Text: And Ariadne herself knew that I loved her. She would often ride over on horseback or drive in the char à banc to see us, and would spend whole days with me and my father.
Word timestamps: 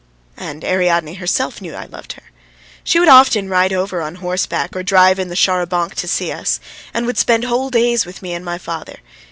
And 0.39 0.65
Ariadne 0.65 1.13
herself 1.13 1.61
knew 1.61 1.69
that 1.73 1.83
I 1.83 1.85
loved 1.85 2.13
her. 2.13 2.23
She 2.83 2.97
would 2.99 3.07
often 3.07 3.49
ride 3.49 3.71
over 3.71 4.01
on 4.01 4.15
horseback 4.15 4.75
or 4.75 4.81
drive 4.81 5.19
in 5.19 5.27
the 5.27 5.35
char 5.35 5.63
à 5.63 5.69
banc 5.69 5.93
to 5.93 6.07
see 6.07 6.31
us, 6.31 6.59
and 6.91 7.05
would 7.05 7.19
spend 7.19 7.43
whole 7.43 7.69
days 7.69 8.03
with 8.03 8.23
me 8.23 8.33
and 8.33 8.43
my 8.43 8.57
father. 8.57 8.97